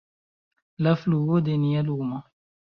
[0.87, 2.23] La fluo de dia lumo.